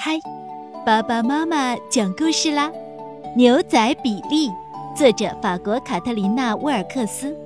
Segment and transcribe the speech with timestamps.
[0.00, 0.16] 嗨，
[0.86, 2.70] 爸爸妈妈讲故事啦！
[3.36, 4.48] 牛仔比利，
[4.96, 7.36] 作者法国卡特琳娜·沃尔克斯。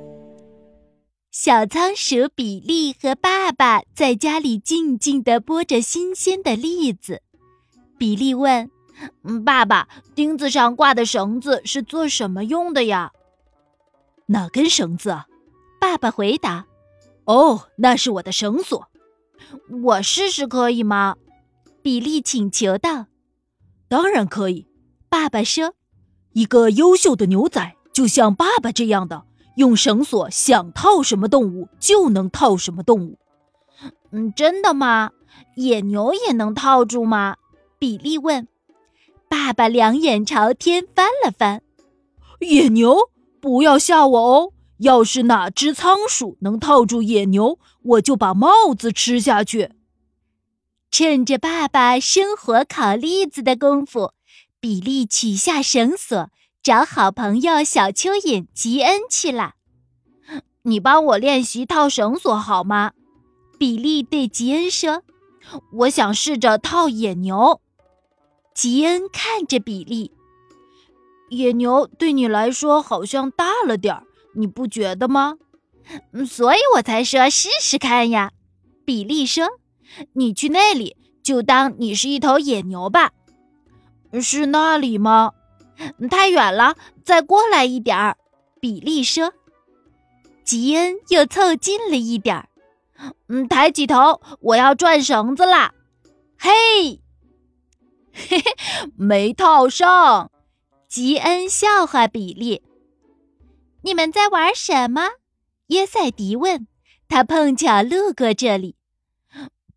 [1.31, 7.23] 小仓鼠比利和爸爸在家里静静地剥着新鲜的栗子。
[7.97, 8.71] 比利问
[9.47, 13.13] ：“爸爸，钉子上挂的绳子是做什么用的呀
[14.29, 15.27] ？”“哪根绳子啊？”
[15.81, 16.67] 爸爸回答。
[17.25, 18.89] “哦，那是我的绳索。
[19.85, 21.17] ”“我试试可以吗？”
[21.83, 23.07] 比利请求道
[23.89, 24.69] ：“当然可以。”
[25.11, 25.75] 爸爸说
[26.33, 29.25] ：“一个优秀的牛仔就像爸爸这样的，
[29.57, 33.19] 用绳索想套什么动物就能套什么动物。
[34.13, 35.11] ”“嗯，真的吗？
[35.57, 37.37] 野牛也能套住吗？”
[37.79, 38.47] 比利问。
[39.29, 41.63] 爸爸两眼朝天翻了翻
[42.41, 42.97] ：“野牛？
[43.41, 44.53] 不要吓我哦！
[44.79, 49.73] 要是哪只仓鼠能套住野牛，我就把帽子吃下去。”
[50.93, 54.13] 趁着爸爸生火烤栗子的功夫，
[54.61, 56.29] 比利取下绳索，
[56.63, 59.55] 找好朋友小蚯蚓吉恩去了。
[60.65, 62.93] 你帮我练习套绳索好吗？
[63.59, 65.03] 比利对吉恩说
[65.73, 67.63] ：“我想试着套野牛。”
[68.55, 70.13] 吉恩看着比利，
[71.31, 74.05] 野牛对你来说好像大了点儿，
[74.35, 75.39] 你不觉得吗？
[76.29, 78.33] 所以我才说试试看呀。
[78.85, 79.49] 比利说。
[80.13, 83.13] 你去那里，就当你是一头野牛吧。
[84.21, 85.33] 是那里吗？
[86.11, 88.17] 太远了，再过来一点儿。
[88.61, 89.33] 比利说。
[90.45, 92.49] 吉恩又凑近了一点儿。
[93.29, 95.73] 嗯，抬起头，我要转绳子啦。
[96.39, 97.01] 嘿，
[98.13, 98.43] 嘿嘿，
[98.97, 100.31] 没套上。
[100.89, 102.63] 吉恩笑话比利。
[103.83, 105.09] 你们在玩什么？
[105.69, 106.67] 约塞迪问。
[107.09, 108.77] 他碰巧路过这里。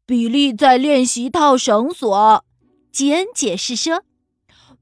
[0.07, 2.43] 比利在练习套绳索，
[2.91, 4.03] 吉恩解释说：“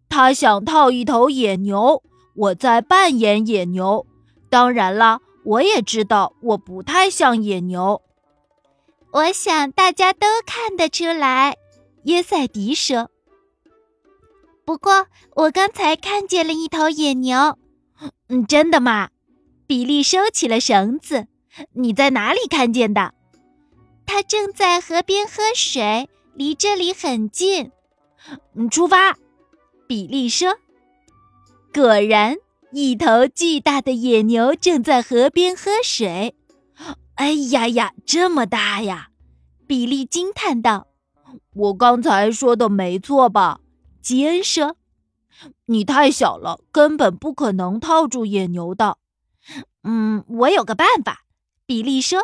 [0.10, 2.04] 他想套一头野牛，
[2.36, 4.06] 我在扮演野牛。
[4.50, 8.02] 当然了，我也知道我不太像野牛。
[9.14, 11.56] 我想大家都看得出来。”
[12.04, 13.10] 约塞迪说。
[14.66, 17.58] “不过我刚才看见了一头野牛。
[18.28, 19.10] ”“嗯，真的吗？”
[19.66, 21.28] 比利收起了绳子。
[21.76, 23.14] “你在哪里看见的？”
[24.05, 27.71] 他正在河边喝水，离这里很近。
[28.71, 29.17] 出发。
[29.87, 30.58] 比利说
[31.73, 32.37] ：“果然，
[32.71, 36.36] 一头巨大的野牛正在河边喝水。”
[37.15, 39.09] 哎呀呀，这么大呀！
[39.67, 40.87] 比利惊叹道
[41.53, 43.59] ：“我刚才说的没错吧？”
[44.02, 44.77] 吉恩说
[45.67, 48.97] ：“你太小了，根本不可能套住野牛的。”
[49.83, 51.25] 嗯，我有个办法。”
[51.67, 52.21] 比利说。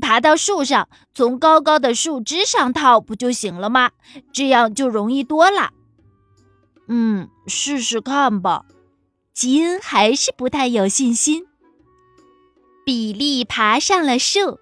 [0.00, 3.90] 爬到树上，从高高的树枝上套不就行了吗？
[4.32, 5.70] 这样就容易多了。
[6.88, 8.64] 嗯，试试看吧。
[9.32, 11.46] 吉恩还是不太有信心。
[12.84, 14.58] 比利爬上了树。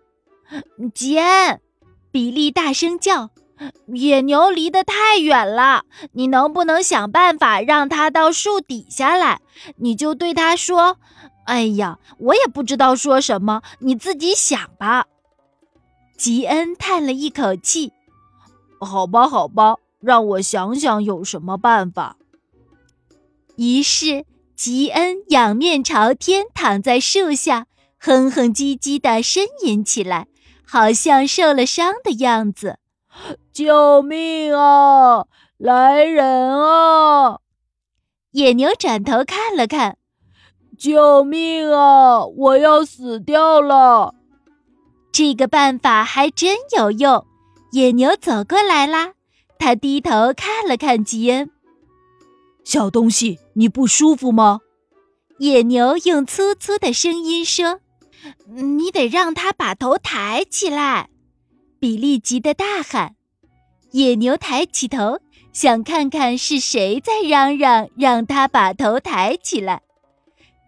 [0.94, 1.60] 吉恩，
[2.10, 3.30] 比利大声叫
[3.88, 9.40] ：“野牛离得太远了，你能不能想办法让它到树底下来？
[9.76, 10.98] 你就对它说。”
[11.48, 15.06] 哎呀，我也不知道说什么，你自己想吧。
[16.18, 17.90] 吉恩叹了一口气
[18.78, 22.16] ：“好吧，好吧，让我想想有什么办法。”
[23.56, 27.66] 于是吉恩仰面朝天躺在树下，
[27.98, 30.28] 哼哼唧唧地呻吟起来，
[30.66, 32.78] 好像受了伤的样子。
[33.54, 35.24] “救命啊！
[35.56, 37.38] 来人啊！”
[38.32, 39.96] 野牛转头看了看。
[40.78, 42.24] 救命啊！
[42.24, 44.14] 我要死掉了。
[45.10, 47.26] 这个办法还真有用。
[47.72, 49.12] 野牛走过来啦，
[49.58, 51.50] 他低头看了看吉恩。
[52.64, 54.60] 小东西，你不舒服吗？
[55.38, 57.80] 野牛用粗粗的声音说
[58.46, 61.08] ：“你得让他把头抬起来。”
[61.80, 63.16] 比利急得大喊。
[63.90, 65.18] 野牛抬起头，
[65.52, 69.82] 想看看是谁在嚷嚷，让他把头抬起来。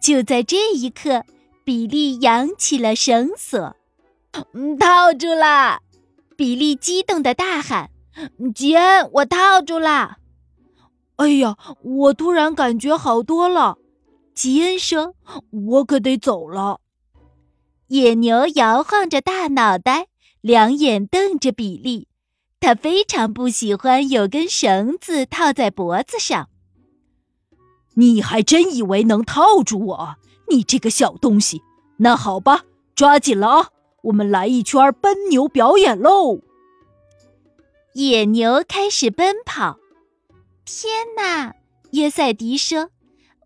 [0.01, 1.23] 就在这一刻，
[1.63, 3.75] 比利扬起了绳索，
[4.79, 5.79] 套住了！
[6.35, 7.91] 比利激动的大喊
[8.55, 10.17] ：“吉恩，我套住了！”
[11.17, 13.77] 哎呀，我突然感觉好多了。
[14.33, 15.13] 吉恩说
[15.67, 16.79] ：“我可得走了。”
[17.89, 20.07] 野牛摇晃着大脑袋，
[20.41, 22.07] 两眼瞪着比利，
[22.59, 26.49] 他非常不喜欢有根绳子套在脖子上。
[27.95, 30.15] 你还真以为能套住我？
[30.49, 31.61] 你这个小东西！
[31.97, 32.63] 那好吧，
[32.95, 33.67] 抓紧了啊！
[34.03, 36.39] 我们来一圈奔牛表演喽！
[37.93, 39.77] 野牛开始奔跑。
[40.65, 41.53] 天哪！
[41.91, 42.89] 约赛迪说：“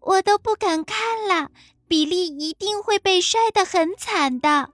[0.02, 1.50] 我都不敢看了，
[1.88, 4.70] 比利一定会被摔得很惨的。”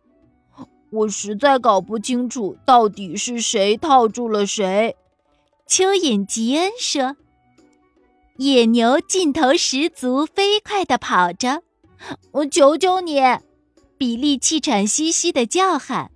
[0.92, 4.98] 我实在搞不清楚到底是谁套住了谁。
[5.68, 7.16] 蚯蚓吉恩说
[8.42, 11.62] ：“野牛劲头十足，飞快地跑着。
[12.32, 13.20] 我求求你！”
[14.00, 16.10] 比利气喘吁吁地叫喊：“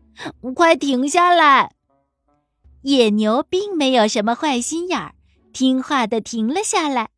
[0.55, 1.75] 快停下来！”
[2.81, 5.13] 野牛并没有什么坏心眼儿，
[5.53, 7.09] 听话地停了下来。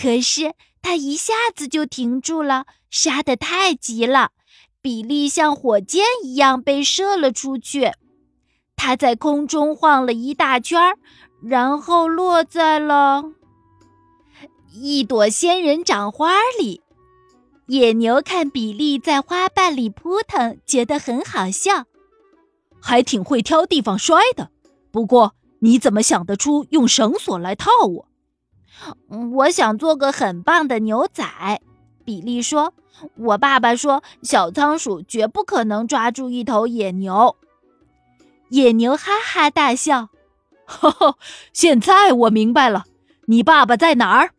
[0.00, 4.30] 可是他一下子就停住了，杀得太急了。
[4.80, 7.90] 比利像火箭一样被射了出去，
[8.76, 10.96] 他在空中晃了一大圈儿，
[11.42, 13.24] 然后落在了
[14.72, 16.82] 一朵仙人掌花里。
[17.66, 21.84] 野牛看比利在花瓣里扑腾，觉得很好笑，
[22.80, 24.50] 还挺会挑地方摔的。
[24.90, 28.08] 不过你怎么想得出用绳索来套我？
[29.34, 31.24] 我想做个很棒的牛仔。
[32.04, 32.74] 比利说。
[33.16, 37.36] 我爸爸说，小仓鼠绝不可能抓住一头野牛。
[38.48, 40.08] 野牛哈哈大笑，
[40.66, 41.16] 呵呵，
[41.52, 42.86] 现在我明白了，
[43.26, 44.32] 你爸爸在哪儿？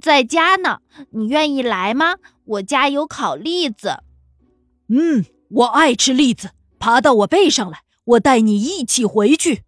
[0.00, 0.78] 在家呢。
[1.10, 2.16] 你愿意来吗？
[2.44, 4.02] 我家有烤栗子。
[4.88, 6.50] 嗯，我爱吃栗子。
[6.78, 9.64] 爬到我背上来，我带你一起回去。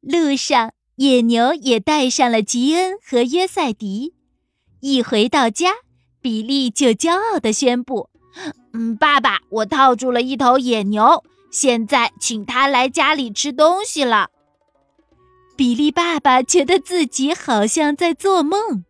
[0.00, 4.14] 路上，野牛也带上了吉恩和约塞迪。
[4.80, 5.72] 一回到家。
[6.20, 8.08] 比利就骄傲地宣布
[8.72, 14.30] ：“嗯，爸爸，我套住了一头野牛，现在请他来家里吃东西了。”
[15.56, 18.84] 比利爸爸觉得自己好像在做梦。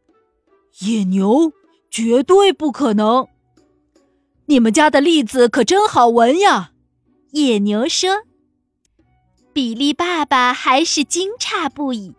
[0.81, 1.53] 野牛
[1.91, 3.29] 绝对不可能！
[4.47, 6.73] 你们家的栗子可真好闻呀！
[7.33, 8.23] 野牛说。
[9.53, 12.13] 比利爸爸还是惊诧不已，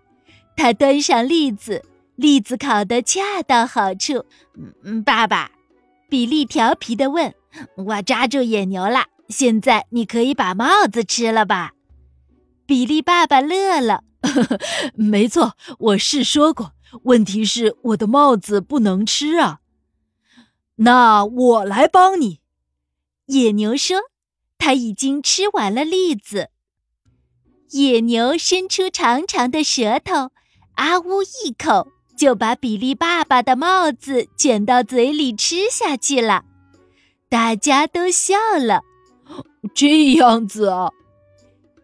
[0.56, 1.84] 他端上栗子。
[2.16, 4.26] 栗子烤得恰到好处。
[4.54, 5.52] 嗯嗯，爸爸，
[6.08, 7.34] 比利调皮地问
[7.76, 11.74] ：“我抓住野牛了，现在你可以把帽子吃了吧？”
[12.66, 14.02] 比利爸爸乐了
[14.96, 16.74] ：“没错，我是说过。
[17.04, 19.60] 问题是我的帽子不能吃啊。”
[20.78, 22.42] 那我来帮你。”
[23.28, 23.98] 野牛说
[24.58, 26.50] ：“他已经吃完了栗子。”
[27.72, 30.32] 野牛伸出长长的舌头，
[30.76, 31.88] 啊呜一口。
[32.18, 36.46] 就把比利爸爸的帽子卷到嘴里吃下去了，
[37.28, 38.84] 大家都笑了。
[39.76, 40.92] 这样子啊，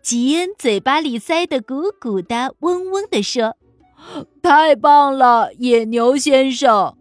[0.01, 3.55] 吉恩嘴巴里塞得鼓鼓的，嗡嗡地说
[4.41, 6.95] ：“太棒了，野牛先生。”